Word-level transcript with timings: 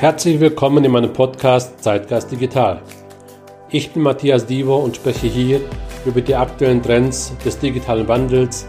Herzlich 0.00 0.40
willkommen 0.40 0.84
in 0.84 0.90
meinem 0.90 1.12
Podcast 1.12 1.82
Zeitgeist 1.82 2.30
Digital. 2.30 2.82
Ich 3.70 3.92
bin 3.92 4.02
Matthias 4.02 4.44
Divo 4.44 4.76
und 4.76 4.96
spreche 4.96 5.28
hier 5.28 5.60
über 6.04 6.20
die 6.20 6.34
aktuellen 6.34 6.82
Trends 6.82 7.32
des 7.44 7.58
digitalen 7.58 8.06
Wandels 8.08 8.66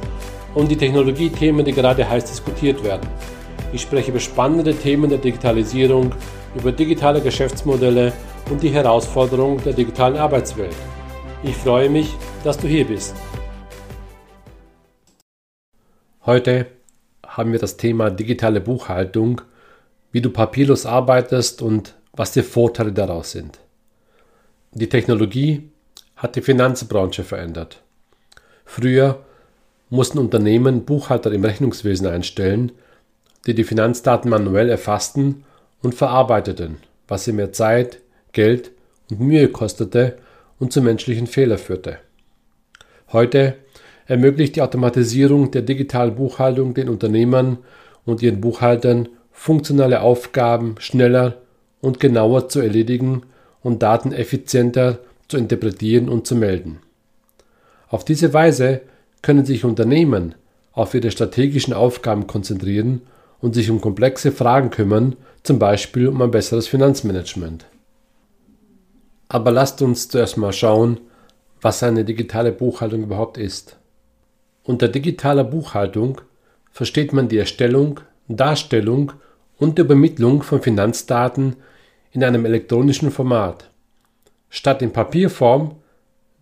und 0.54 0.70
die 0.70 0.77
Technologiethemen, 0.77 1.66
die 1.66 1.73
gerade 1.73 2.07
heiß 2.07 2.25
diskutiert 2.25 2.84
werden. 2.84 3.09
Ich 3.73 3.82
spreche 3.82 4.11
über 4.11 4.20
spannende 4.20 4.75
Themen 4.75 5.09
der 5.09 5.18
Digitalisierung, 5.18 6.14
über 6.55 6.71
digitale 6.71 7.20
Geschäftsmodelle 7.20 8.14
und 8.52 8.62
die 8.62 8.70
Herausforderungen 8.70 9.62
der 9.64 9.73
digitalen 9.73 10.18
Arbeitswelt. 10.18 10.76
Ich 11.44 11.55
freue 11.55 11.89
mich, 11.89 12.14
dass 12.44 12.60
du 12.60 12.68
hier 12.68 12.86
bist. 12.86 13.16
Heute 16.26 16.67
haben 17.26 17.52
wir 17.52 17.59
das 17.59 17.77
Thema 17.77 18.12
digitale 18.12 18.62
Buchhaltung, 18.62 19.41
wie 20.16 20.22
du 20.22 20.30
papierlos 20.30 20.86
arbeitest 20.86 21.62
und 21.62 21.94
was 22.14 22.32
die 22.32 22.42
Vorteile 22.42 22.94
daraus 22.94 23.32
sind. 23.32 23.60
Die 24.72 24.88
Technologie 24.88 25.70
hat 26.16 26.38
die 26.38 26.41
Finanzbranche 26.41 27.26
verändert. 27.26 27.82
Früher 28.64 29.26
mussten 29.90 30.20
Unternehmen 30.20 30.86
Buchhalter 30.86 31.34
im 31.34 31.44
Rechnungswesen 31.44 32.08
einstellen, 32.08 32.72
die 33.46 33.54
die 33.55 33.66
Finanzdaten 33.66 34.30
manuell 34.30 34.70
erfassten 34.70 35.44
und 35.82 35.96
verarbeiteten, 35.96 36.77
was 37.10 37.26
sie 37.26 37.34
mehr 37.34 37.52
Zeit, 37.52 38.00
Geld 38.32 38.72
und 39.12 39.20
Mühe 39.20 39.50
kostete 39.50 40.16
und 40.60 40.72
zu 40.72 40.82
menschlichen 40.82 41.27
Fehlern 41.27 41.58
führte. 41.58 41.98
Heute 43.12 43.55
ermöglicht 44.05 44.55
die 44.55 44.62
Automatisierung 44.62 45.52
der 45.52 45.63
digitalen 45.63 46.16
Buchhaltung 46.16 46.74
den 46.74 46.88
Unternehmern 46.88 47.58
und 48.05 48.22
ihren 48.22 48.40
Buchhaltern 48.40 49.10
funktionale 49.36 50.02
Aufgaben 50.02 50.76
schneller 50.80 51.36
und 51.82 52.00
genauer 52.00 52.50
zu 52.50 52.62
erledigen 52.62 53.24
und 53.62 53.84
Daten 53.84 54.12
effizienter 54.12 55.00
zu 55.28 55.38
interpretieren 55.38 56.10
und 56.10 56.26
zu 56.26 56.36
melden. 56.36 56.80
Auf 57.90 58.06
diese 58.06 58.34
Weise 58.34 58.82
können 59.22 59.46
sich 59.46 59.66
Unternehmen 59.66 60.34
auf 60.72 60.94
ihre 60.94 61.12
strategischen 61.12 61.74
Aufgaben 61.74 62.28
konzentrieren 62.28 63.02
und 63.40 63.54
sich 63.54 63.70
um 63.70 63.82
komplexe 63.82 64.31
Fragen 64.31 64.69
kümmern, 64.69 65.16
zum 65.44 65.59
Beispiel 65.59 66.08
um 66.08 66.22
ein 66.22 66.31
besseres 66.31 66.68
Finanzmanagement. 66.68 67.66
Aber 69.28 69.52
lasst 69.52 69.81
uns 69.81 70.08
zuerst 70.09 70.38
mal 70.38 70.53
schauen, 70.53 71.00
was 71.62 71.84
eine 71.84 72.06
digitale 72.06 72.52
Buchhaltung 72.52 73.03
überhaupt 73.03 73.38
ist. 73.38 73.78
Unter 74.63 74.88
digitaler 74.88 75.44
Buchhaltung 75.44 76.22
versteht 76.72 77.13
man 77.13 77.28
die 77.28 77.38
Erstellung, 77.38 78.00
Darstellung 78.28 79.13
und 79.57 79.78
die 79.78 79.81
Übermittlung 79.81 80.44
von 80.44 80.61
Finanzdaten 80.61 81.56
in 82.11 82.23
einem 82.23 82.45
elektronischen 82.45 83.11
Format. 83.11 83.69
Statt 84.50 84.81
in 84.81 84.91
Papierform 84.91 85.75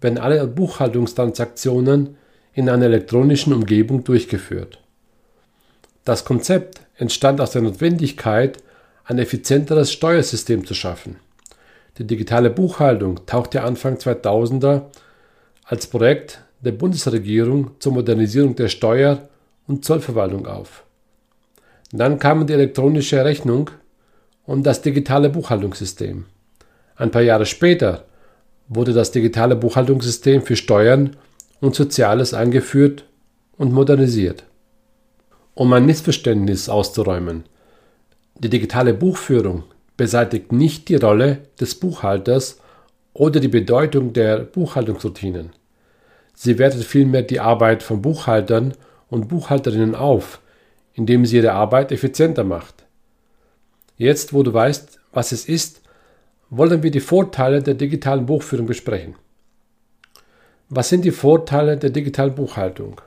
werden 0.01 0.17
alle 0.17 0.45
Buchhaltungstransaktionen 0.47 2.17
in 2.53 2.69
einer 2.69 2.85
elektronischen 2.85 3.53
Umgebung 3.53 4.03
durchgeführt. 4.03 4.79
Das 6.05 6.25
Konzept 6.25 6.81
entstand 6.97 7.41
aus 7.41 7.51
der 7.51 7.61
Notwendigkeit, 7.61 8.57
ein 9.05 9.19
effizienteres 9.19 9.91
Steuersystem 9.91 10.65
zu 10.65 10.73
schaffen. 10.73 11.17
Die 11.97 12.05
digitale 12.05 12.49
Buchhaltung 12.49 13.25
tauchte 13.25 13.63
Anfang 13.63 13.95
2000er 13.95 14.83
als 15.65 15.87
Projekt 15.87 16.41
der 16.61 16.71
Bundesregierung 16.71 17.71
zur 17.79 17.93
Modernisierung 17.93 18.55
der 18.55 18.69
Steuer- 18.69 19.27
und 19.67 19.85
Zollverwaltung 19.85 20.45
auf. 20.45 20.82
Dann 21.95 22.17
kamen 22.17 22.47
die 22.47 22.53
elektronische 22.53 23.23
Rechnung 23.23 23.69
und 24.47 24.63
das 24.63 24.81
digitale 24.81 25.29
Buchhaltungssystem. 25.29 26.25
Ein 26.95 27.11
paar 27.11 27.21
Jahre 27.21 27.45
später 27.45 28.05
wurde 28.67 28.93
das 28.93 29.11
digitale 29.11 29.55
Buchhaltungssystem 29.55 30.41
für 30.41 30.55
Steuern 30.55 31.15
und 31.61 31.75
Soziales 31.75 32.33
eingeführt 32.33 33.05
und 33.57 33.71
modernisiert. 33.71 34.43
Um 35.53 35.71
ein 35.71 35.85
Missverständnis 35.85 36.67
auszuräumen. 36.67 37.43
Die 38.39 38.49
digitale 38.49 38.95
Buchführung 38.95 39.63
beseitigt 39.95 40.51
nicht 40.51 40.89
die 40.89 40.95
Rolle 40.95 41.43
des 41.61 41.75
Buchhalters 41.75 42.59
oder 43.13 43.39
die 43.39 43.49
Bedeutung 43.49 44.13
der 44.13 44.39
Buchhaltungsroutinen. 44.39 45.51
Sie 46.33 46.57
wertet 46.57 46.85
vielmehr 46.85 47.21
die 47.21 47.39
Arbeit 47.39 47.83
von 47.83 48.01
Buchhaltern 48.01 48.73
und 49.09 49.27
Buchhalterinnen 49.27 49.93
auf, 49.93 50.39
indem 50.93 51.25
sie 51.25 51.37
ihre 51.37 51.53
Arbeit 51.53 51.91
effizienter 51.91 52.43
macht. 52.43 52.85
Jetzt, 53.97 54.33
wo 54.33 54.43
du 54.43 54.53
weißt, 54.53 54.99
was 55.11 55.31
es 55.31 55.45
ist, 55.45 55.81
wollen 56.49 56.83
wir 56.83 56.91
die 56.91 56.99
Vorteile 56.99 57.61
der 57.61 57.73
digitalen 57.73 58.25
Buchführung 58.25 58.65
besprechen. 58.65 59.15
Was 60.69 60.89
sind 60.89 61.05
die 61.05 61.11
Vorteile 61.11 61.77
der 61.77 61.89
digitalen 61.89 62.35
Buchhaltung? 62.35 63.01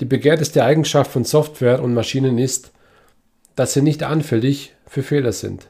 Die 0.00 0.06
begehrteste 0.06 0.64
Eigenschaft 0.64 1.10
von 1.10 1.24
Software 1.24 1.82
und 1.82 1.92
Maschinen 1.92 2.38
ist, 2.38 2.72
dass 3.56 3.74
sie 3.74 3.82
nicht 3.82 4.02
anfällig 4.02 4.74
für 4.86 5.02
Fehler 5.02 5.32
sind. 5.32 5.68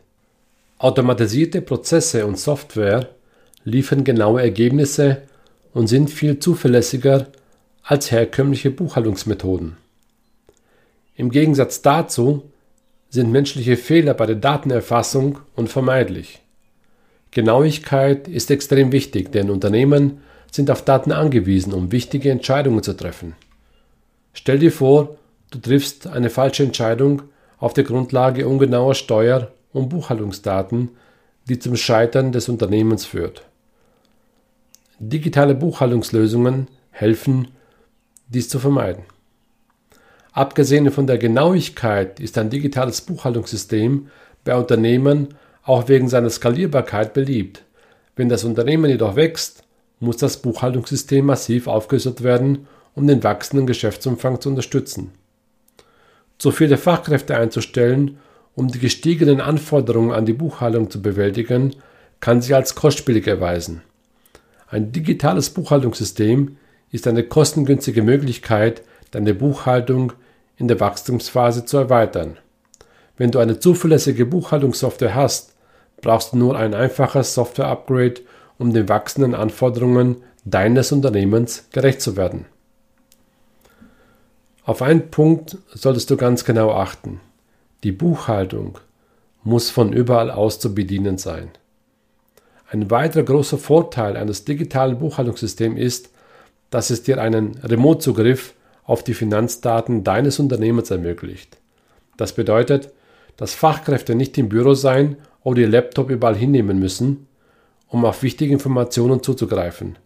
Automatisierte 0.78 1.60
Prozesse 1.60 2.26
und 2.26 2.38
Software 2.38 3.08
liefern 3.64 4.04
genaue 4.04 4.40
Ergebnisse 4.40 5.22
und 5.74 5.88
sind 5.88 6.10
viel 6.10 6.38
zuverlässiger 6.38 7.26
als 7.82 8.10
herkömmliche 8.10 8.70
Buchhaltungsmethoden. 8.70 9.76
Im 11.14 11.30
Gegensatz 11.30 11.82
dazu 11.82 12.50
sind 13.08 13.32
menschliche 13.32 13.76
Fehler 13.76 14.14
bei 14.14 14.26
der 14.26 14.36
Datenerfassung 14.36 15.40
unvermeidlich. 15.56 16.40
Genauigkeit 17.32 18.28
ist 18.28 18.50
extrem 18.50 18.92
wichtig, 18.92 19.30
denn 19.32 19.50
Unternehmen 19.50 20.20
sind 20.50 20.70
auf 20.70 20.84
Daten 20.84 21.12
angewiesen, 21.12 21.72
um 21.72 21.92
wichtige 21.92 22.30
Entscheidungen 22.30 22.82
zu 22.82 22.94
treffen. 22.94 23.34
Stell 24.32 24.58
dir 24.58 24.72
vor, 24.72 25.16
du 25.50 25.58
triffst 25.58 26.06
eine 26.06 26.30
falsche 26.30 26.64
Entscheidung 26.64 27.22
auf 27.58 27.72
der 27.74 27.84
Grundlage 27.84 28.48
ungenauer 28.48 28.94
Steuer- 28.94 29.52
und 29.72 29.88
Buchhaltungsdaten, 29.88 30.90
die 31.48 31.58
zum 31.58 31.76
Scheitern 31.76 32.32
des 32.32 32.48
Unternehmens 32.48 33.04
führt. 33.04 33.44
Digitale 34.98 35.54
Buchhaltungslösungen 35.54 36.68
helfen, 36.90 37.48
dies 38.28 38.48
zu 38.48 38.58
vermeiden. 38.58 39.04
Abgesehen 40.32 40.90
von 40.90 41.06
der 41.06 41.18
Genauigkeit 41.18 42.20
ist 42.20 42.38
ein 42.38 42.50
digitales 42.50 43.00
Buchhaltungssystem 43.00 44.08
bei 44.44 44.54
Unternehmen 44.54 45.34
auch 45.64 45.88
wegen 45.88 46.08
seiner 46.08 46.30
Skalierbarkeit 46.30 47.14
beliebt. 47.14 47.62
Wenn 48.16 48.28
das 48.28 48.44
Unternehmen 48.44 48.90
jedoch 48.90 49.16
wächst, 49.16 49.64
muss 49.98 50.16
das 50.16 50.38
Buchhaltungssystem 50.38 51.24
massiv 51.24 51.66
aufgerüstet 51.66 52.22
werden, 52.22 52.66
um 52.94 53.06
den 53.06 53.22
wachsenden 53.22 53.66
Geschäftsumfang 53.66 54.40
zu 54.40 54.48
unterstützen. 54.48 55.12
Zu 56.38 56.52
viele 56.52 56.78
Fachkräfte 56.78 57.36
einzustellen, 57.36 58.18
um 58.54 58.68
die 58.68 58.78
gestiegenen 58.78 59.40
Anforderungen 59.40 60.12
an 60.12 60.26
die 60.26 60.32
Buchhaltung 60.32 60.90
zu 60.90 61.02
bewältigen, 61.02 61.76
kann 62.20 62.40
sich 62.40 62.54
als 62.54 62.74
kostspielig 62.74 63.26
erweisen. 63.26 63.82
Ein 64.68 64.92
digitales 64.92 65.50
Buchhaltungssystem 65.50 66.56
ist 66.90 67.06
eine 67.06 67.24
kostengünstige 67.24 68.02
Möglichkeit, 68.02 68.82
deine 69.10 69.34
Buchhaltung 69.34 70.12
in 70.60 70.68
der 70.68 70.78
Wachstumsphase 70.78 71.64
zu 71.64 71.78
erweitern. 71.78 72.36
Wenn 73.16 73.30
du 73.30 73.38
eine 73.38 73.58
zuverlässige 73.58 74.26
Buchhaltungssoftware 74.26 75.14
hast, 75.14 75.54
brauchst 76.02 76.34
du 76.34 76.36
nur 76.36 76.56
ein 76.56 76.74
einfaches 76.74 77.34
Software-Upgrade, 77.34 78.20
um 78.58 78.74
den 78.74 78.88
wachsenden 78.88 79.34
Anforderungen 79.34 80.16
deines 80.44 80.92
Unternehmens 80.92 81.64
gerecht 81.72 82.02
zu 82.02 82.16
werden. 82.16 82.44
Auf 84.64 84.82
einen 84.82 85.10
Punkt 85.10 85.56
solltest 85.72 86.10
du 86.10 86.18
ganz 86.18 86.44
genau 86.44 86.72
achten. 86.72 87.20
Die 87.82 87.92
Buchhaltung 87.92 88.78
muss 89.42 89.70
von 89.70 89.94
überall 89.94 90.30
aus 90.30 90.60
zu 90.60 90.74
bedienen 90.74 91.16
sein. 91.16 91.50
Ein 92.70 92.90
weiterer 92.90 93.22
großer 93.22 93.56
Vorteil 93.56 94.16
eines 94.18 94.44
digitalen 94.44 94.98
Buchhaltungssystems 94.98 95.80
ist, 95.80 96.10
dass 96.68 96.90
es 96.90 97.02
dir 97.02 97.18
einen 97.18 97.58
Remote-Zugriff 97.62 98.52
auf 98.90 99.04
die 99.04 99.14
Finanzdaten 99.14 100.02
deines 100.02 100.40
Unternehmens 100.40 100.90
ermöglicht. 100.90 101.58
Das 102.16 102.32
bedeutet, 102.32 102.92
dass 103.36 103.54
Fachkräfte 103.54 104.16
nicht 104.16 104.36
im 104.36 104.48
Büro 104.48 104.74
sein 104.74 105.16
oder 105.44 105.60
ihr 105.60 105.68
Laptop 105.68 106.10
überall 106.10 106.34
hinnehmen 106.34 106.80
müssen, 106.80 107.28
um 107.86 108.04
auf 108.04 108.24
wichtige 108.24 108.52
Informationen 108.52 109.22
zuzugreifen. 109.22 109.96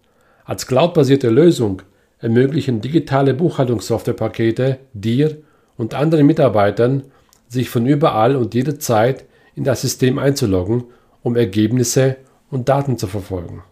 Als 0.45 0.67
cloudbasierte 0.67 1.31
Lösung 1.31 1.81
ermöglichen 2.19 2.83
digitale 2.83 3.33
Buchhaltungssoftwarepakete 3.33 4.81
dir 4.93 5.39
und 5.79 5.95
anderen 5.95 6.27
Mitarbeitern, 6.27 7.05
sich 7.49 7.71
von 7.71 7.87
überall 7.87 8.37
und 8.37 8.53
jederzeit 8.53 9.25
in 9.55 9.65
das 9.65 9.81
System 9.81 10.19
einzuloggen, 10.19 10.85
um 11.23 11.37
Ergebnisse 11.37 12.17
und 12.51 12.69
Daten 12.69 12.99
zu 12.99 13.07
verfolgen. 13.07 13.63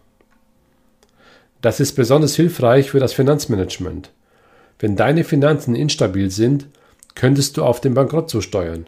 Das 1.61 1.79
ist 1.79 1.93
besonders 1.93 2.35
hilfreich 2.35 2.89
für 2.89 2.99
das 2.99 3.13
Finanzmanagement. 3.13 4.09
Wenn 4.83 4.97
deine 4.97 5.23
Finanzen 5.23 5.75
instabil 5.75 6.29
sind, 6.29 6.67
könntest 7.15 7.55
du 7.55 7.63
auf 7.63 7.79
den 7.79 7.93
Bankrott 7.93 8.29
zusteuern. 8.29 8.87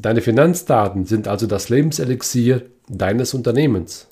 Deine 0.00 0.20
Finanzdaten 0.20 1.06
sind 1.06 1.26
also 1.26 1.48
das 1.48 1.70
Lebenselixier 1.70 2.62
deines 2.88 3.34
Unternehmens. 3.34 4.06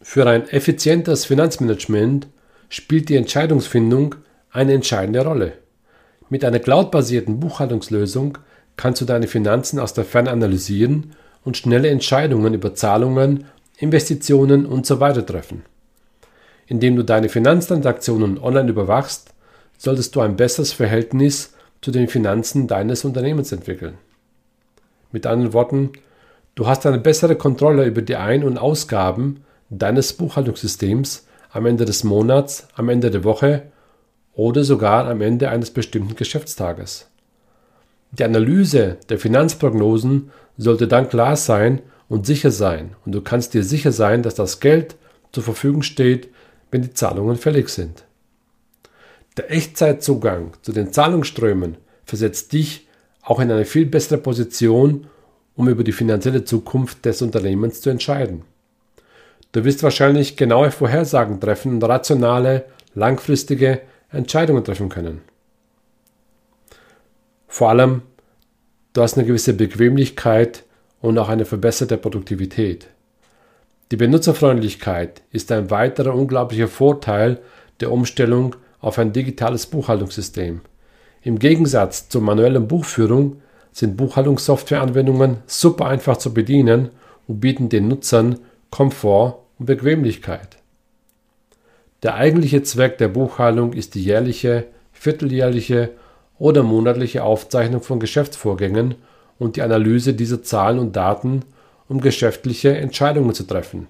Für 0.00 0.26
ein 0.26 0.48
effizientes 0.48 1.26
Finanzmanagement 1.26 2.28
spielt 2.70 3.10
die 3.10 3.16
Entscheidungsfindung 3.16 4.14
eine 4.50 4.72
entscheidende 4.72 5.22
Rolle. 5.22 5.52
Mit 6.30 6.46
einer 6.46 6.60
cloudbasierten 6.60 7.38
Buchhaltungslösung 7.38 8.38
kannst 8.78 9.02
du 9.02 9.04
deine 9.04 9.26
Finanzen 9.26 9.78
aus 9.78 9.92
der 9.92 10.06
Ferne 10.06 10.30
analysieren 10.30 11.12
und 11.44 11.58
schnelle 11.58 11.90
Entscheidungen 11.90 12.54
über 12.54 12.74
Zahlungen, 12.74 13.44
Investitionen 13.76 14.64
usw. 14.64 15.12
So 15.12 15.20
treffen. 15.20 15.62
Indem 16.66 16.96
du 16.96 17.02
deine 17.02 17.28
Finanztransaktionen 17.28 18.38
online 18.38 18.70
überwachst, 18.70 19.34
solltest 19.80 20.14
du 20.14 20.20
ein 20.20 20.36
besseres 20.36 20.74
Verhältnis 20.74 21.54
zu 21.80 21.90
den 21.90 22.06
Finanzen 22.06 22.66
deines 22.66 23.06
Unternehmens 23.06 23.50
entwickeln. 23.50 23.94
Mit 25.10 25.26
anderen 25.26 25.54
Worten, 25.54 25.92
du 26.54 26.66
hast 26.66 26.84
eine 26.84 26.98
bessere 26.98 27.34
Kontrolle 27.34 27.86
über 27.86 28.02
die 28.02 28.16
Ein- 28.16 28.44
und 28.44 28.58
Ausgaben 28.58 29.42
deines 29.70 30.12
Buchhaltungssystems 30.12 31.26
am 31.50 31.64
Ende 31.64 31.86
des 31.86 32.04
Monats, 32.04 32.68
am 32.74 32.90
Ende 32.90 33.10
der 33.10 33.24
Woche 33.24 33.62
oder 34.34 34.64
sogar 34.64 35.08
am 35.08 35.22
Ende 35.22 35.48
eines 35.48 35.70
bestimmten 35.70 36.14
Geschäftstages. 36.14 37.08
Die 38.12 38.24
Analyse 38.24 38.98
der 39.08 39.18
Finanzprognosen 39.18 40.30
sollte 40.58 40.88
dann 40.88 41.08
klar 41.08 41.36
sein 41.36 41.80
und 42.10 42.26
sicher 42.26 42.50
sein 42.50 42.96
und 43.06 43.12
du 43.12 43.22
kannst 43.22 43.54
dir 43.54 43.64
sicher 43.64 43.92
sein, 43.92 44.22
dass 44.22 44.34
das 44.34 44.60
Geld 44.60 44.96
zur 45.32 45.42
Verfügung 45.42 45.82
steht, 45.82 46.28
wenn 46.70 46.82
die 46.82 46.92
Zahlungen 46.92 47.36
fällig 47.36 47.70
sind. 47.70 48.04
Der 49.36 49.50
Echtzeitzugang 49.50 50.54
zu 50.62 50.72
den 50.72 50.92
Zahlungsströmen 50.92 51.76
versetzt 52.04 52.52
dich 52.52 52.88
auch 53.22 53.40
in 53.40 53.50
eine 53.50 53.64
viel 53.64 53.86
bessere 53.86 54.18
Position, 54.18 55.06
um 55.54 55.68
über 55.68 55.84
die 55.84 55.92
finanzielle 55.92 56.44
Zukunft 56.44 57.04
des 57.04 57.22
Unternehmens 57.22 57.80
zu 57.80 57.90
entscheiden. 57.90 58.42
Du 59.52 59.64
wirst 59.64 59.82
wahrscheinlich 59.82 60.36
genaue 60.36 60.70
Vorhersagen 60.70 61.40
treffen 61.40 61.74
und 61.74 61.84
rationale, 61.84 62.64
langfristige 62.94 63.80
Entscheidungen 64.10 64.64
treffen 64.64 64.88
können. 64.88 65.20
Vor 67.46 67.70
allem, 67.70 68.02
du 68.92 69.02
hast 69.02 69.16
eine 69.16 69.26
gewisse 69.26 69.54
Bequemlichkeit 69.54 70.64
und 71.00 71.18
auch 71.18 71.28
eine 71.28 71.44
verbesserte 71.44 71.96
Produktivität. 71.96 72.88
Die 73.90 73.96
Benutzerfreundlichkeit 73.96 75.22
ist 75.32 75.50
ein 75.50 75.70
weiterer 75.70 76.14
unglaublicher 76.14 76.68
Vorteil 76.68 77.40
der 77.80 77.90
Umstellung 77.90 78.54
auf 78.80 78.98
ein 78.98 79.12
digitales 79.12 79.66
Buchhaltungssystem. 79.66 80.60
Im 81.22 81.38
Gegensatz 81.38 82.08
zur 82.08 82.22
manuellen 82.22 82.66
Buchführung 82.66 83.42
sind 83.72 83.96
Buchhaltungssoftwareanwendungen 83.96 85.38
super 85.46 85.86
einfach 85.86 86.16
zu 86.16 86.32
bedienen 86.34 86.90
und 87.28 87.40
bieten 87.40 87.68
den 87.68 87.88
Nutzern 87.88 88.38
Komfort 88.70 89.38
und 89.58 89.66
Bequemlichkeit. 89.66 90.56
Der 92.02 92.14
eigentliche 92.14 92.62
Zweck 92.62 92.98
der 92.98 93.08
Buchhaltung 93.08 93.74
ist 93.74 93.94
die 93.94 94.02
jährliche, 94.02 94.64
vierteljährliche 94.92 95.90
oder 96.38 96.62
monatliche 96.62 97.22
Aufzeichnung 97.22 97.82
von 97.82 98.00
Geschäftsvorgängen 98.00 98.94
und 99.38 99.56
die 99.56 99.62
Analyse 99.62 100.14
dieser 100.14 100.42
Zahlen 100.42 100.78
und 100.78 100.96
Daten, 100.96 101.42
um 101.88 102.00
geschäftliche 102.00 102.76
Entscheidungen 102.76 103.34
zu 103.34 103.44
treffen. 103.44 103.88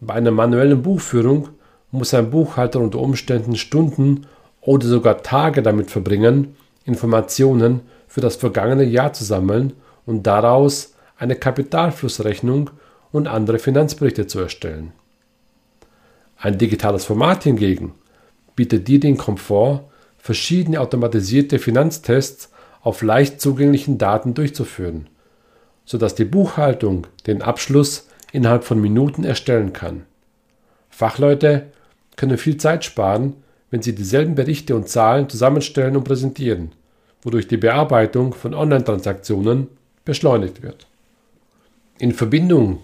Bei 0.00 0.14
einer 0.14 0.30
manuellen 0.30 0.82
Buchführung 0.82 1.50
muss 1.90 2.14
ein 2.14 2.30
Buchhalter 2.30 2.80
unter 2.80 2.98
Umständen 2.98 3.56
Stunden 3.56 4.26
oder 4.60 4.86
sogar 4.86 5.22
Tage 5.22 5.62
damit 5.62 5.90
verbringen, 5.90 6.56
Informationen 6.84 7.80
für 8.06 8.20
das 8.20 8.36
vergangene 8.36 8.84
Jahr 8.84 9.12
zu 9.12 9.24
sammeln 9.24 9.74
und 10.06 10.26
daraus 10.26 10.94
eine 11.18 11.36
Kapitalflussrechnung 11.36 12.70
und 13.12 13.26
andere 13.26 13.58
Finanzberichte 13.58 14.26
zu 14.26 14.40
erstellen. 14.40 14.92
Ein 16.36 16.58
digitales 16.58 17.04
Format 17.04 17.44
hingegen 17.44 17.94
bietet 18.54 18.88
dir 18.88 19.00
den 19.00 19.16
Komfort, 19.16 19.84
verschiedene 20.18 20.80
automatisierte 20.80 21.58
Finanztests 21.58 22.50
auf 22.80 23.02
leicht 23.02 23.40
zugänglichen 23.40 23.98
Daten 23.98 24.34
durchzuführen, 24.34 25.08
sodass 25.84 26.14
die 26.14 26.24
Buchhaltung 26.24 27.06
den 27.26 27.42
Abschluss 27.42 28.08
innerhalb 28.32 28.64
von 28.64 28.80
Minuten 28.80 29.24
erstellen 29.24 29.72
kann. 29.72 30.04
Fachleute 30.90 31.72
können 32.18 32.36
viel 32.36 32.58
Zeit 32.58 32.84
sparen, 32.84 33.34
wenn 33.70 33.80
sie 33.80 33.94
dieselben 33.94 34.34
Berichte 34.34 34.76
und 34.76 34.88
Zahlen 34.88 35.30
zusammenstellen 35.30 35.96
und 35.96 36.04
präsentieren, 36.04 36.72
wodurch 37.22 37.48
die 37.48 37.56
Bearbeitung 37.56 38.34
von 38.34 38.52
Online-Transaktionen 38.52 39.68
beschleunigt 40.04 40.62
wird. 40.62 40.86
In 41.98 42.12
Verbindung 42.12 42.80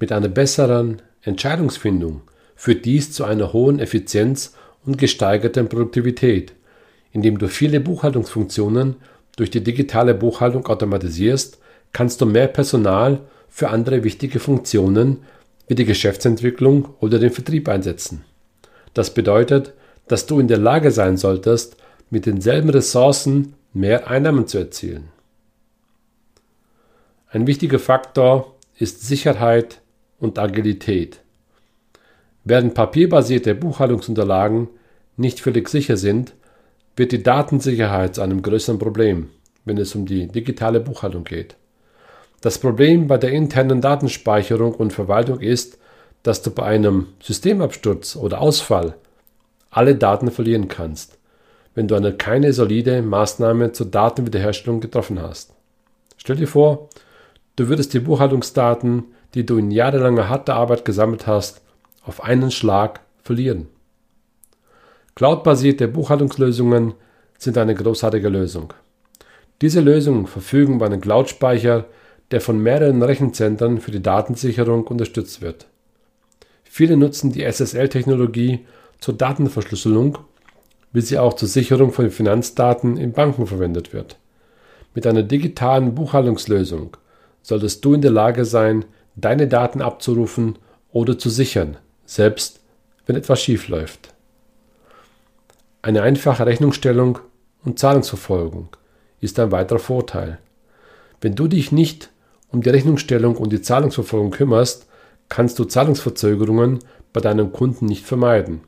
mit 0.00 0.10
einer 0.10 0.28
besseren 0.28 1.00
Entscheidungsfindung 1.22 2.22
führt 2.56 2.84
dies 2.84 3.12
zu 3.12 3.24
einer 3.24 3.52
hohen 3.52 3.78
Effizienz 3.78 4.54
und 4.84 4.98
gesteigerten 4.98 5.68
Produktivität, 5.68 6.52
indem 7.12 7.38
du 7.38 7.48
viele 7.48 7.80
Buchhaltungsfunktionen 7.80 8.96
durch 9.36 9.50
die 9.50 9.62
digitale 9.62 10.14
Buchhaltung 10.14 10.66
automatisierst, 10.66 11.58
kannst 11.92 12.20
du 12.20 12.26
mehr 12.26 12.48
Personal 12.48 13.20
für 13.48 13.68
andere 13.68 14.04
wichtige 14.04 14.40
Funktionen 14.40 15.18
wie 15.66 15.74
die 15.74 15.84
Geschäftsentwicklung 15.84 16.90
oder 17.00 17.18
den 17.18 17.30
Vertrieb 17.30 17.68
einsetzen. 17.68 18.24
Das 18.94 19.14
bedeutet, 19.14 19.72
dass 20.08 20.26
du 20.26 20.40
in 20.40 20.48
der 20.48 20.58
Lage 20.58 20.90
sein 20.90 21.16
solltest, 21.16 21.76
mit 22.10 22.26
denselben 22.26 22.68
Ressourcen 22.68 23.54
mehr 23.72 24.08
Einnahmen 24.08 24.46
zu 24.46 24.58
erzielen. 24.58 25.08
Ein 27.30 27.46
wichtiger 27.46 27.78
Faktor 27.78 28.54
ist 28.78 29.06
Sicherheit 29.06 29.80
und 30.18 30.38
Agilität. 30.38 31.20
Während 32.44 32.74
papierbasierte 32.74 33.54
Buchhaltungsunterlagen 33.54 34.68
nicht 35.16 35.40
völlig 35.40 35.68
sicher 35.68 35.96
sind, 35.96 36.34
wird 36.96 37.12
die 37.12 37.22
Datensicherheit 37.22 38.16
zu 38.16 38.22
einem 38.22 38.42
größeren 38.42 38.78
Problem, 38.78 39.30
wenn 39.64 39.78
es 39.78 39.94
um 39.94 40.04
die 40.04 40.26
digitale 40.26 40.80
Buchhaltung 40.80 41.24
geht. 41.24 41.56
Das 42.42 42.58
Problem 42.58 43.06
bei 43.06 43.18
der 43.18 43.30
internen 43.30 43.80
Datenspeicherung 43.80 44.74
und 44.74 44.92
Verwaltung 44.92 45.38
ist, 45.38 45.78
dass 46.24 46.42
du 46.42 46.50
bei 46.50 46.64
einem 46.64 47.06
Systemabsturz 47.20 48.16
oder 48.16 48.40
Ausfall 48.40 48.94
alle 49.70 49.94
Daten 49.94 50.30
verlieren 50.30 50.66
kannst, 50.66 51.18
wenn 51.76 51.86
du 51.86 51.94
eine 51.94 52.12
keine 52.12 52.52
solide 52.52 53.00
Maßnahme 53.00 53.70
zur 53.72 53.86
Datenwiederherstellung 53.86 54.80
getroffen 54.80 55.22
hast. 55.22 55.54
Stell 56.16 56.34
dir 56.34 56.48
vor, 56.48 56.88
du 57.54 57.68
würdest 57.68 57.94
die 57.94 58.00
Buchhaltungsdaten, 58.00 59.04
die 59.34 59.46
du 59.46 59.56
in 59.56 59.70
jahrelanger 59.70 60.28
harter 60.28 60.54
Arbeit 60.54 60.84
gesammelt 60.84 61.28
hast, 61.28 61.62
auf 62.04 62.24
einen 62.24 62.50
Schlag 62.50 63.00
verlieren. 63.22 63.68
Cloud-basierte 65.14 65.86
Buchhaltungslösungen 65.86 66.94
sind 67.38 67.56
eine 67.56 67.76
großartige 67.76 68.28
Lösung. 68.28 68.74
Diese 69.60 69.80
Lösungen 69.80 70.26
verfügen 70.26 70.74
über 70.74 70.86
einen 70.86 71.00
Cloud-Speicher, 71.00 71.84
der 72.32 72.40
von 72.40 72.58
mehreren 72.58 73.02
Rechenzentren 73.02 73.80
für 73.80 73.90
die 73.90 74.02
Datensicherung 74.02 74.86
unterstützt 74.86 75.42
wird. 75.42 75.66
Viele 76.64 76.96
nutzen 76.96 77.30
die 77.30 77.44
SSL-Technologie 77.44 78.60
zur 78.98 79.14
Datenverschlüsselung, 79.14 80.18
wie 80.92 81.02
sie 81.02 81.18
auch 81.18 81.34
zur 81.34 81.48
Sicherung 81.48 81.92
von 81.92 82.10
Finanzdaten 82.10 82.96
in 82.96 83.12
Banken 83.12 83.46
verwendet 83.46 83.92
wird. 83.92 84.16
Mit 84.94 85.06
einer 85.06 85.22
digitalen 85.22 85.94
Buchhaltungslösung 85.94 86.96
solltest 87.42 87.84
du 87.84 87.94
in 87.94 88.00
der 88.00 88.10
Lage 88.10 88.44
sein, 88.44 88.86
deine 89.14 89.48
Daten 89.48 89.82
abzurufen 89.82 90.58
oder 90.90 91.18
zu 91.18 91.28
sichern, 91.28 91.76
selbst 92.06 92.60
wenn 93.06 93.16
etwas 93.16 93.42
schief 93.42 93.68
läuft. 93.68 94.14
Eine 95.82 96.02
einfache 96.02 96.46
Rechnungsstellung 96.46 97.18
und 97.64 97.78
Zahlungsverfolgung 97.78 98.68
ist 99.20 99.38
ein 99.38 99.52
weiterer 99.52 99.78
Vorteil. 99.78 100.38
Wenn 101.20 101.34
du 101.34 101.48
dich 101.48 101.72
nicht 101.72 102.11
um 102.52 102.62
die 102.62 102.70
Rechnungsstellung 102.70 103.36
und 103.36 103.52
die 103.52 103.62
Zahlungsverfolgung 103.62 104.30
kümmerst, 104.30 104.86
kannst 105.28 105.58
du 105.58 105.64
Zahlungsverzögerungen 105.64 106.80
bei 107.12 107.20
deinem 107.20 107.52
Kunden 107.52 107.86
nicht 107.86 108.04
vermeiden. 108.04 108.60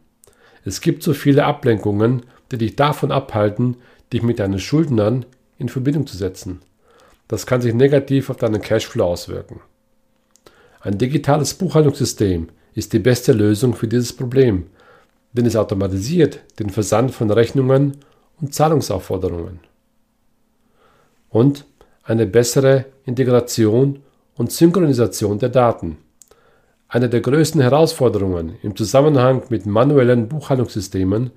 Es 0.65 0.81
gibt 0.81 1.03
so 1.03 1.13
viele 1.13 1.45
Ablenkungen, 1.45 2.23
die 2.51 2.59
dich 2.59 2.77
davon 2.77 3.13
abhalten, 3.13 3.77
dich 4.13 4.23
mit 4.23 4.39
deinen 4.39 4.59
Schuldnern 4.59 5.27
in 5.59 5.69
Verbindung 5.69 6.07
zu 6.07 6.17
setzen. 6.17 6.61
Das 7.29 7.47
kann 7.47 7.61
sich 7.61 7.75
negativ 7.75 8.31
auf 8.31 8.37
deinen 8.37 8.61
Cashflow 8.61 9.05
auswirken. 9.05 9.61
Ein 10.81 10.99
digitales 10.99 11.55
Buchhaltungssystem 11.55 12.49
ist 12.75 12.93
die 12.93 12.99
beste 12.99 13.33
Lösung 13.33 13.75
für 13.75 13.89
dieses 13.89 14.13
Problem, 14.15 14.67
denn 15.33 15.47
es 15.47 15.57
automatisiert 15.57 16.41
den 16.59 16.71
Versand 16.71 17.13
von 17.13 17.31
Rechnungen 17.31 17.99
und 18.41 18.55
Zahlungsaufforderungen. 18.55 19.61
Und 21.29 21.65
eine 22.05 22.27
bessere 22.27 22.85
Integration 23.07 24.01
und 24.37 24.53
Synchronisation 24.53 25.39
der 25.39 25.49
Daten. 25.49 25.99
Eine 26.89 27.09
der 27.09 27.21
größten 27.21 27.61
Herausforderungen 27.61 28.57
im 28.63 28.77
Zusammenhang 28.77 29.43
mit 29.49 29.67
manuellen 29.67 30.29
Buchhaltungssystemen 30.29 31.31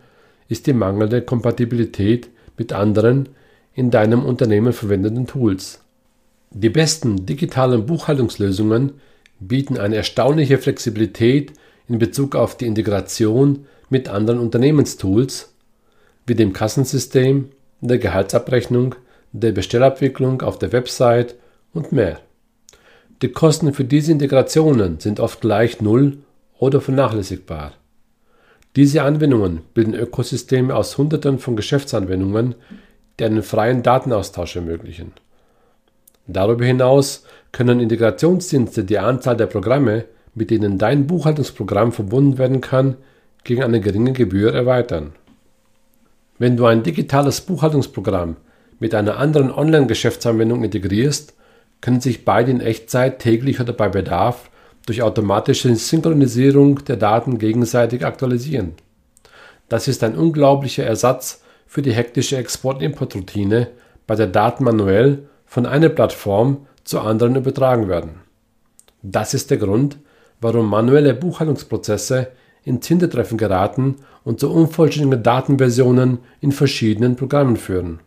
ist 0.50 0.68
die 0.68 0.74
mangelnde 0.74 1.22
Kompatibilität 1.22 2.30
mit 2.58 2.74
anderen 2.74 3.30
in 3.74 3.92
deinem 3.92 4.26
Unternehmen 4.26 4.74
verwendeten 4.74 5.26
Tools. 5.26 5.82
Die 6.52 6.70
besten 6.70 7.26
digitalen 7.26 7.86
Buchhaltungslösungen 7.86 8.94
bieten 9.40 9.78
eine 9.78 9.96
erstaunliche 9.96 10.58
Flexibilität 10.58 11.54
in 11.88 12.00
Bezug 12.00 12.36
auf 12.36 12.58
die 12.58 12.66
Integration 12.66 13.66
mit 13.90 14.10
anderen 14.10 14.40
Unternehmenstools 14.40 15.54
wie 16.26 16.36
dem 16.36 16.54
Kassensystem, 16.54 17.50
der 17.80 18.00
Gehaltsabrechnung, 18.00 18.96
der 19.40 19.52
Bestellabwicklung 19.52 20.42
auf 20.42 20.60
der 20.60 20.72
Website 20.72 21.36
und 21.74 21.92
mehr. 21.92 22.20
Die 23.22 23.32
Kosten 23.32 23.74
für 23.74 23.84
diese 23.84 24.12
Integrationen 24.12 25.00
sind 25.00 25.20
oft 25.20 25.42
gleich 25.42 25.82
null 25.82 26.20
oder 26.60 26.82
vernachlässigbar. 26.82 27.74
Diese 28.76 29.02
Anwendungen 29.02 29.62
bilden 29.74 29.96
Ökosysteme 29.96 30.76
aus 30.76 30.98
Hunderten 30.98 31.40
von 31.40 31.56
Geschäftsanwendungen, 31.56 32.56
die 33.20 33.26
einen 33.26 33.42
freien 33.42 33.82
Datenaustausch 33.82 34.56
ermöglichen. 34.56 35.14
Darüber 36.28 36.66
hinaus 36.66 37.24
können 37.52 37.80
Integrationsdienste 37.80 38.84
die 38.84 39.00
Anzahl 39.00 39.38
der 39.38 39.48
Programme, 39.48 40.06
mit 40.36 40.52
denen 40.52 40.78
dein 40.78 41.08
Buchhaltungsprogramm 41.08 41.92
verbunden 41.92 42.38
werden 42.38 42.62
kann, 42.62 42.98
gegen 43.44 43.64
eine 43.64 43.82
geringe 43.82 44.14
Gebühr 44.14 44.54
erweitern. 44.54 45.14
Wenn 46.38 46.58
du 46.58 46.66
ein 46.66 46.84
digitales 46.84 47.42
Buchhaltungsprogramm 47.42 48.36
mit 48.80 48.94
einer 48.94 49.18
anderen 49.18 49.52
Online-Geschäftsanwendung 49.52 50.64
integrierst, 50.64 51.34
können 51.82 52.02
sich 52.02 52.26
beide 52.26 52.52
in 52.52 52.62
Echtzeit 52.62 53.20
täglich 53.20 53.60
oder 53.60 53.74
bei 53.74 53.90
Bedarf 53.90 54.50
durch 54.86 55.02
automatische 55.02 55.76
Synchronisierung 55.76 56.84
der 56.86 56.96
Daten 56.98 57.38
gegenseitig 57.38 58.06
aktualisieren. 58.06 58.74
Das 59.70 59.88
ist 59.88 60.04
ein 60.04 60.18
unglaublicher 60.18 60.86
Ersatz 60.86 61.42
für 61.68 61.82
die 61.82 61.92
hektische 61.92 62.38
Export-Import-Routine, 62.38 63.68
bei 64.08 64.16
der 64.16 64.28
Daten 64.28 64.64
manuell 64.64 65.28
von 65.46 65.66
einer 65.66 65.90
Plattform 65.90 66.66
zur 66.86 67.04
anderen 67.04 67.36
übertragen 67.36 67.90
werden. 67.90 68.22
Das 69.04 69.34
ist 69.34 69.52
der 69.52 69.58
Grund, 69.58 69.98
warum 70.40 70.70
manuelle 70.70 71.14
Buchhaltungsprozesse 71.14 72.28
ins 72.64 72.88
Hintertreffen 72.88 73.38
geraten 73.38 73.98
und 74.24 74.40
zu 74.40 74.52
unvollständigen 74.52 75.24
Datenversionen 75.24 76.20
in 76.42 76.52
verschiedenen 76.52 77.16
Programmen 77.16 77.58
führen. 77.58 78.00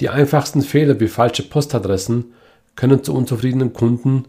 Die 0.00 0.08
einfachsten 0.08 0.62
Fehler 0.62 0.98
wie 0.98 1.08
falsche 1.08 1.44
Postadressen 1.44 2.32
können 2.74 3.04
zu 3.04 3.14
unzufriedenen 3.14 3.72
Kunden 3.72 4.24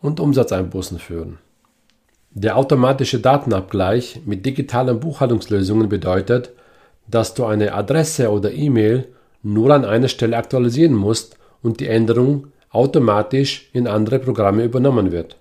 und 0.00 0.20
Umsatzeinbußen 0.20 0.98
führen. 0.98 1.38
Der 2.30 2.58
automatische 2.58 3.18
Datenabgleich 3.18 4.20
mit 4.26 4.44
digitalen 4.44 5.00
Buchhaltungslösungen 5.00 5.88
bedeutet, 5.88 6.50
dass 7.06 7.32
du 7.32 7.46
eine 7.46 7.72
Adresse 7.72 8.30
oder 8.30 8.52
E-Mail 8.52 9.08
nur 9.42 9.70
an 9.70 9.84
einer 9.86 10.08
Stelle 10.08 10.36
aktualisieren 10.36 10.92
musst 10.92 11.38
und 11.62 11.80
die 11.80 11.86
Änderung 11.86 12.48
automatisch 12.70 13.70
in 13.72 13.86
andere 13.86 14.18
Programme 14.18 14.64
übernommen 14.64 15.12
wird. 15.12 15.38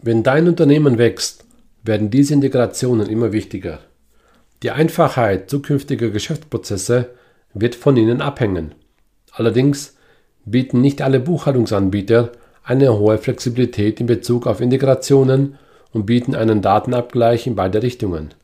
Wenn 0.00 0.24
dein 0.24 0.48
Unternehmen 0.48 0.98
wächst, 0.98 1.44
werden 1.84 2.10
diese 2.10 2.34
Integrationen 2.34 3.08
immer 3.08 3.32
wichtiger. 3.32 3.78
Die 4.64 4.72
Einfachheit 4.72 5.48
zukünftiger 5.48 6.10
Geschäftsprozesse 6.10 7.10
wird 7.54 7.76
von 7.76 7.96
ihnen 7.96 8.20
abhängen. 8.20 8.74
Allerdings 9.38 9.96
bieten 10.44 10.80
nicht 10.80 11.00
alle 11.00 11.20
Buchhaltungsanbieter 11.20 12.32
eine 12.64 12.98
hohe 12.98 13.18
Flexibilität 13.18 14.00
in 14.00 14.06
Bezug 14.06 14.48
auf 14.48 14.60
Integrationen 14.60 15.56
und 15.92 16.06
bieten 16.06 16.34
einen 16.34 16.60
Datenabgleich 16.60 17.46
in 17.46 17.54
beide 17.54 17.82
Richtungen. 17.82 18.34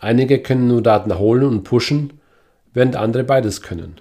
Einige 0.00 0.40
können 0.40 0.66
nur 0.66 0.82
Daten 0.82 1.16
holen 1.16 1.44
und 1.44 1.62
pushen, 1.62 2.14
während 2.74 2.96
andere 2.96 3.22
beides 3.22 3.62
können. 3.62 4.00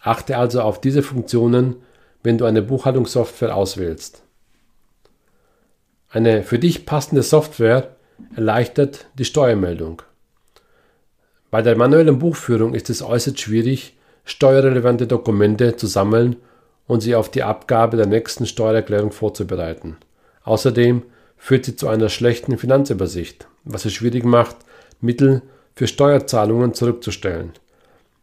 Achte 0.00 0.38
also 0.38 0.62
auf 0.62 0.80
diese 0.80 1.02
Funktionen, 1.02 1.76
wenn 2.22 2.38
du 2.38 2.44
eine 2.44 2.62
Buchhaltungssoftware 2.62 3.56
auswählst. 3.56 4.22
Eine 6.08 6.44
für 6.44 6.60
dich 6.60 6.86
passende 6.86 7.24
Software 7.24 7.96
erleichtert 8.36 9.06
die 9.18 9.24
Steuermeldung. 9.24 10.02
Bei 11.50 11.62
der 11.62 11.76
manuellen 11.76 12.20
Buchführung 12.20 12.74
ist 12.74 12.90
es 12.90 13.02
äußerst 13.02 13.40
schwierig, 13.40 13.96
steuerrelevante 14.24 15.06
Dokumente 15.06 15.76
zu 15.76 15.86
sammeln 15.86 16.36
und 16.86 17.00
sie 17.00 17.14
auf 17.14 17.30
die 17.30 17.42
Abgabe 17.42 17.96
der 17.96 18.06
nächsten 18.06 18.46
Steuererklärung 18.46 19.12
vorzubereiten. 19.12 19.96
Außerdem 20.44 21.02
führt 21.36 21.64
sie 21.64 21.76
zu 21.76 21.88
einer 21.88 22.08
schlechten 22.08 22.58
Finanzübersicht, 22.58 23.46
was 23.64 23.84
es 23.84 23.92
schwierig 23.92 24.24
macht, 24.24 24.56
Mittel 25.00 25.42
für 25.74 25.86
Steuerzahlungen 25.86 26.74
zurückzustellen. 26.74 27.52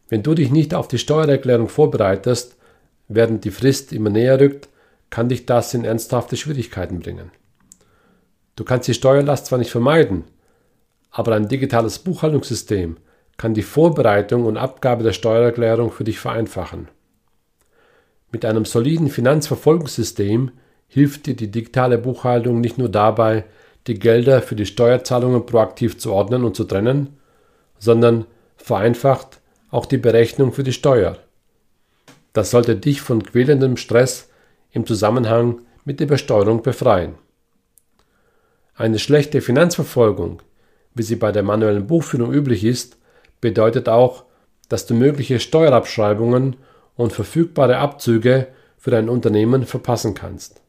Wenn 0.08 0.22
du 0.22 0.34
dich 0.34 0.50
nicht 0.50 0.74
auf 0.74 0.88
die 0.88 0.98
Steuererklärung 0.98 1.68
vorbereitest, 1.68 2.56
während 3.08 3.44
die 3.44 3.50
Frist 3.50 3.92
immer 3.92 4.10
näher 4.10 4.40
rückt, 4.40 4.68
kann 5.10 5.28
dich 5.28 5.46
das 5.46 5.74
in 5.74 5.84
ernsthafte 5.84 6.36
Schwierigkeiten 6.36 7.00
bringen. 7.00 7.30
Du 8.56 8.64
kannst 8.64 8.88
die 8.88 8.94
Steuerlast 8.94 9.46
zwar 9.46 9.58
nicht 9.58 9.70
vermeiden, 9.70 10.24
aber 11.10 11.34
ein 11.34 11.48
digitales 11.48 11.98
Buchhaltungssystem 11.98 12.96
kann 13.40 13.54
die 13.54 13.62
Vorbereitung 13.62 14.44
und 14.44 14.58
Abgabe 14.58 15.02
der 15.02 15.14
Steuererklärung 15.14 15.90
für 15.92 16.04
dich 16.04 16.18
vereinfachen. 16.18 16.88
Mit 18.30 18.44
einem 18.44 18.66
soliden 18.66 19.08
Finanzverfolgungssystem 19.08 20.50
hilft 20.88 21.24
dir 21.24 21.34
die 21.34 21.50
digitale 21.50 21.96
Buchhaltung 21.96 22.60
nicht 22.60 22.76
nur 22.76 22.90
dabei, 22.90 23.46
die 23.86 23.98
Gelder 23.98 24.42
für 24.42 24.56
die 24.56 24.66
Steuerzahlungen 24.66 25.46
proaktiv 25.46 25.96
zu 25.96 26.12
ordnen 26.12 26.44
und 26.44 26.54
zu 26.54 26.64
trennen, 26.64 27.16
sondern 27.78 28.26
vereinfacht 28.58 29.40
auch 29.70 29.86
die 29.86 29.96
Berechnung 29.96 30.52
für 30.52 30.62
die 30.62 30.74
Steuer. 30.74 31.16
Das 32.34 32.50
sollte 32.50 32.76
dich 32.76 33.00
von 33.00 33.22
quälendem 33.22 33.78
Stress 33.78 34.28
im 34.70 34.84
Zusammenhang 34.84 35.62
mit 35.86 35.98
der 35.98 36.06
Besteuerung 36.06 36.60
befreien. 36.60 37.14
Eine 38.74 38.98
schlechte 38.98 39.40
Finanzverfolgung, 39.40 40.42
wie 40.94 41.02
sie 41.02 41.16
bei 41.16 41.32
der 41.32 41.42
manuellen 41.42 41.86
Buchführung 41.86 42.34
üblich 42.34 42.64
ist, 42.64 42.99
bedeutet 43.40 43.88
auch, 43.88 44.24
dass 44.68 44.86
du 44.86 44.94
mögliche 44.94 45.40
Steuerabschreibungen 45.40 46.56
und 46.96 47.12
verfügbare 47.12 47.78
Abzüge 47.78 48.48
für 48.78 48.90
dein 48.90 49.08
Unternehmen 49.08 49.66
verpassen 49.66 50.14
kannst. 50.14 50.60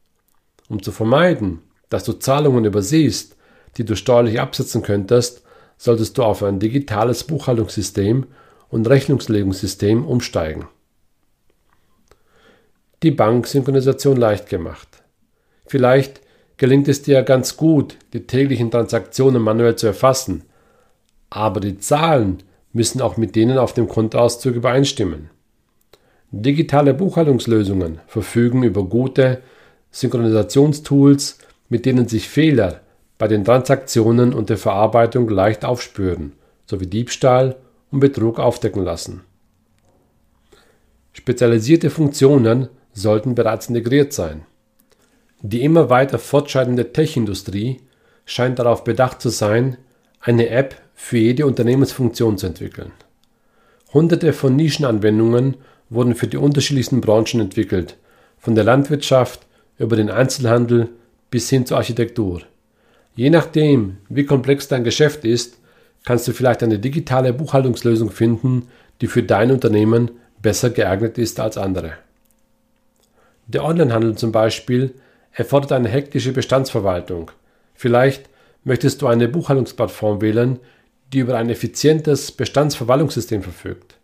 Um 0.69 0.81
zu 0.81 0.91
vermeiden, 0.91 1.59
dass 1.89 2.03
du 2.03 2.13
Zahlungen 2.13 2.65
übersiehst, 2.65 3.35
die 3.77 3.85
du 3.85 3.95
steuerlich 3.95 4.39
absetzen 4.39 4.81
könntest, 4.81 5.43
solltest 5.77 6.17
du 6.17 6.23
auf 6.23 6.43
ein 6.43 6.59
digitales 6.59 7.23
Buchhaltungssystem 7.23 8.27
und 8.69 8.89
Rechnungslegungssystem 8.89 10.05
umsteigen. 10.05 10.67
Die 13.03 13.11
Banksynchronisation 13.11 14.15
leicht 14.15 14.47
gemacht. 14.47 14.87
Vielleicht 15.65 16.21
gelingt 16.57 16.87
es 16.87 17.01
dir 17.01 17.23
ganz 17.23 17.57
gut, 17.57 17.97
die 18.13 18.27
täglichen 18.27 18.69
Transaktionen 18.69 19.41
manuell 19.41 19.75
zu 19.75 19.87
erfassen, 19.87 20.43
aber 21.29 21.59
die 21.59 21.79
Zahlen 21.79 22.43
müssen 22.73 23.01
auch 23.01 23.17
mit 23.17 23.35
denen 23.35 23.57
auf 23.57 23.73
dem 23.73 23.87
Kontoauszug 23.87 24.55
übereinstimmen. 24.55 25.29
Digitale 26.31 26.93
Buchhaltungslösungen 26.93 27.99
verfügen 28.07 28.63
über 28.63 28.83
gute 28.83 29.41
Synchronisationstools, 29.91 31.39
mit 31.67 31.85
denen 31.85 32.07
sich 32.07 32.29
Fehler 32.29 32.81
bei 33.17 33.27
den 33.27 33.43
Transaktionen 33.43 34.33
und 34.33 34.49
der 34.49 34.57
Verarbeitung 34.57 35.29
leicht 35.29 35.65
aufspüren, 35.65 36.33
sowie 36.65 36.87
Diebstahl 36.87 37.57
und 37.91 37.99
Betrug 37.99 38.39
aufdecken 38.39 38.83
lassen. 38.83 39.21
Spezialisierte 41.13 41.89
Funktionen 41.89 42.69
sollten 42.93 43.35
bereits 43.35 43.67
integriert 43.67 44.13
sein. 44.13 44.43
Die 45.41 45.63
immer 45.63 45.89
weiter 45.89 46.19
fortschreitende 46.19 46.93
Tech-Industrie 46.93 47.81
scheint 48.25 48.59
darauf 48.59 48.83
bedacht 48.83 49.21
zu 49.21 49.29
sein, 49.29 49.77
eine 50.21 50.49
App 50.49 50.75
für 50.93 51.17
jede 51.17 51.45
Unternehmensfunktion 51.45 52.37
zu 52.37 52.47
entwickeln. 52.47 52.91
Hunderte 53.93 54.33
von 54.33 54.55
Nischenanwendungen 54.55 55.57
wurden 55.89 56.15
für 56.15 56.27
die 56.27 56.37
unterschiedlichsten 56.37 57.01
Branchen 57.01 57.41
entwickelt, 57.41 57.97
von 58.37 58.55
der 58.55 58.63
Landwirtschaft 58.63 59.41
über 59.77 59.95
den 59.95 60.09
Einzelhandel 60.09 60.89
bis 61.29 61.49
hin 61.49 61.65
zur 61.65 61.77
Architektur. 61.77 62.41
Je 63.15 63.29
nachdem, 63.29 63.97
wie 64.09 64.25
komplex 64.25 64.67
dein 64.67 64.83
Geschäft 64.83 65.25
ist, 65.25 65.57
kannst 66.05 66.27
du 66.27 66.31
vielleicht 66.31 66.63
eine 66.63 66.79
digitale 66.79 67.33
Buchhaltungslösung 67.33 68.09
finden, 68.09 68.67
die 69.01 69.07
für 69.07 69.23
dein 69.23 69.51
Unternehmen 69.51 70.11
besser 70.41 70.69
geeignet 70.69 71.17
ist 71.17 71.39
als 71.39 71.57
andere. 71.57 71.93
Der 73.47 73.63
Onlinehandel 73.63 74.15
zum 74.15 74.31
Beispiel 74.31 74.93
erfordert 75.33 75.73
eine 75.73 75.89
hektische 75.89 76.31
Bestandsverwaltung. 76.31 77.31
Vielleicht 77.75 78.29
möchtest 78.63 79.01
du 79.01 79.07
eine 79.07 79.27
Buchhaltungsplattform 79.27 80.21
wählen, 80.21 80.59
die 81.13 81.19
über 81.19 81.37
ein 81.37 81.49
effizientes 81.49 82.31
Bestandsverwaltungssystem 82.31 83.43
verfügt. 83.43 83.97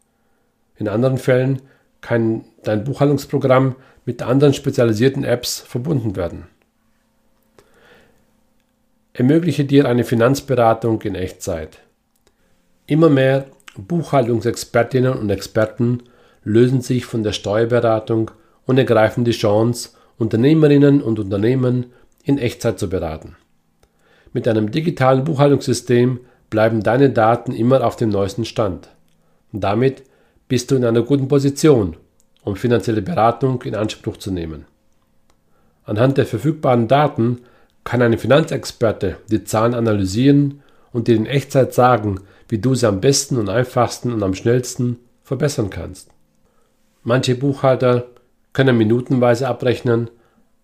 In 0.75 0.87
anderen 0.87 1.17
Fällen 1.17 1.61
kann 2.01 2.45
dein 2.63 2.83
Buchhaltungsprogramm 2.83 3.75
mit 4.05 4.21
anderen 4.21 4.53
spezialisierten 4.53 5.23
Apps 5.23 5.59
verbunden 5.59 6.15
werden. 6.15 6.47
Ermögliche 9.13 9.65
dir 9.65 9.87
eine 9.87 10.03
Finanzberatung 10.03 11.01
in 11.01 11.15
Echtzeit. 11.15 11.79
Immer 12.85 13.09
mehr 13.09 13.47
Buchhaltungsexpertinnen 13.75 15.13
und 15.13 15.29
Experten 15.29 16.03
lösen 16.43 16.81
sich 16.81 17.05
von 17.05 17.23
der 17.23 17.33
Steuerberatung 17.33 18.31
und 18.65 18.77
ergreifen 18.77 19.25
die 19.25 19.31
Chance, 19.31 19.89
Unternehmerinnen 20.17 21.01
und 21.01 21.19
Unternehmen 21.19 21.87
in 22.23 22.37
Echtzeit 22.37 22.79
zu 22.79 22.89
beraten. 22.89 23.35
Mit 24.33 24.47
einem 24.47 24.71
digitalen 24.71 25.23
Buchhaltungssystem 25.23 26.19
bleiben 26.49 26.83
deine 26.83 27.09
Daten 27.09 27.53
immer 27.53 27.85
auf 27.85 27.95
dem 27.95 28.09
neuesten 28.09 28.45
Stand. 28.45 28.89
Und 29.51 29.63
damit 29.63 30.03
bist 30.47 30.71
du 30.71 30.75
in 30.75 30.85
einer 30.85 31.01
guten 31.01 31.27
Position, 31.27 31.97
um 32.43 32.55
finanzielle 32.55 33.01
Beratung 33.01 33.61
in 33.63 33.75
Anspruch 33.75 34.17
zu 34.17 34.31
nehmen. 34.31 34.65
Anhand 35.83 36.17
der 36.17 36.25
verfügbaren 36.25 36.87
Daten 36.87 37.41
kann 37.83 38.01
ein 38.01 38.17
Finanzexperte 38.17 39.17
die 39.31 39.43
Zahlen 39.43 39.73
analysieren 39.73 40.61
und 40.91 41.07
dir 41.07 41.15
in 41.15 41.25
Echtzeit 41.25 41.73
sagen, 41.73 42.21
wie 42.49 42.57
du 42.57 42.75
sie 42.75 42.87
am 42.87 43.01
besten 43.01 43.37
und 43.37 43.49
einfachsten 43.49 44.11
und 44.13 44.23
am 44.23 44.33
schnellsten 44.33 44.99
verbessern 45.23 45.69
kannst. 45.69 46.09
Manche 47.03 47.35
Buchhalter 47.35 48.07
können 48.53 48.77
minutenweise 48.77 49.47
abrechnen, 49.47 50.09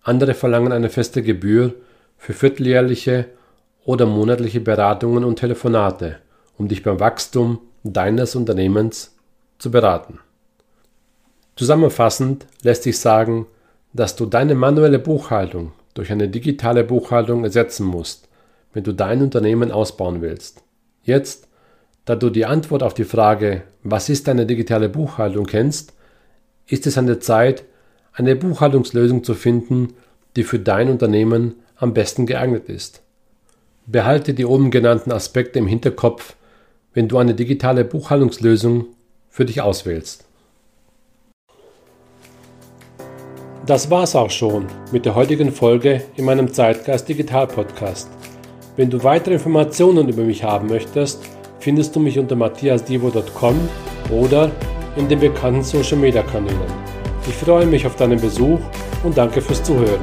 andere 0.02 0.34
verlangen 0.34 0.72
eine 0.72 0.90
feste 0.90 1.22
Gebühr 1.22 1.74
für 2.18 2.34
vierteljährliche 2.34 3.26
oder 3.84 4.06
monatliche 4.06 4.60
Beratungen 4.60 5.24
und 5.24 5.38
Telefonate, 5.38 6.16
um 6.56 6.68
dich 6.68 6.82
beim 6.82 7.00
Wachstum 7.00 7.60
deines 7.82 8.34
Unternehmens 8.34 9.14
zu 9.58 9.70
beraten. 9.70 10.18
Zusammenfassend 11.56 12.46
lässt 12.62 12.82
sich 12.82 12.98
sagen, 12.98 13.46
dass 13.92 14.16
du 14.16 14.26
deine 14.26 14.54
manuelle 14.54 14.98
Buchhaltung 14.98 15.72
durch 15.92 16.10
eine 16.10 16.28
digitale 16.28 16.82
Buchhaltung 16.82 17.44
ersetzen 17.44 17.86
musst, 17.86 18.28
wenn 18.72 18.82
du 18.82 18.92
dein 18.92 19.22
Unternehmen 19.22 19.70
ausbauen 19.70 20.20
willst. 20.20 20.64
Jetzt, 21.04 21.46
da 22.04 22.16
du 22.16 22.30
die 22.30 22.44
Antwort 22.44 22.82
auf 22.82 22.94
die 22.94 23.04
Frage, 23.04 23.62
was 23.84 24.08
ist 24.08 24.28
eine 24.28 24.46
digitale 24.46 24.88
Buchhaltung 24.88 25.46
kennst, 25.46 25.92
ist 26.66 26.86
es 26.86 26.98
an 26.98 27.06
der 27.06 27.20
Zeit, 27.20 27.64
eine 28.12 28.34
Buchhaltungslösung 28.34 29.22
zu 29.22 29.34
finden, 29.34 29.94
die 30.34 30.42
für 30.42 30.58
dein 30.58 30.88
Unternehmen 30.88 31.54
am 31.76 31.94
besten 31.94 32.26
geeignet 32.26 32.68
ist. 32.68 33.03
Behalte 33.86 34.32
die 34.32 34.46
oben 34.46 34.70
genannten 34.70 35.12
Aspekte 35.12 35.58
im 35.58 35.66
Hinterkopf, 35.66 36.36
wenn 36.94 37.08
du 37.08 37.18
eine 37.18 37.34
digitale 37.34 37.84
Buchhaltungslösung 37.84 38.86
für 39.28 39.44
dich 39.44 39.60
auswählst. 39.60 40.24
Das 43.66 43.90
war's 43.90 44.14
auch 44.14 44.30
schon 44.30 44.66
mit 44.92 45.06
der 45.06 45.14
heutigen 45.14 45.50
Folge 45.50 46.02
in 46.16 46.24
meinem 46.24 46.52
Zeitgeist 46.52 47.08
Digital 47.08 47.46
Podcast. 47.46 48.10
Wenn 48.76 48.90
du 48.90 49.02
weitere 49.02 49.34
Informationen 49.34 50.08
über 50.08 50.22
mich 50.22 50.44
haben 50.44 50.68
möchtest, 50.68 51.24
findest 51.60 51.96
du 51.96 52.00
mich 52.00 52.18
unter 52.18 52.36
matthiasdivo.com 52.36 53.68
oder 54.10 54.50
in 54.96 55.08
den 55.08 55.20
bekannten 55.20 55.62
Social 55.62 55.96
Media 55.96 56.22
Kanälen. 56.22 56.58
Ich 57.26 57.34
freue 57.34 57.66
mich 57.66 57.86
auf 57.86 57.96
deinen 57.96 58.20
Besuch 58.20 58.60
und 59.02 59.16
danke 59.16 59.40
fürs 59.40 59.62
Zuhören. 59.62 60.00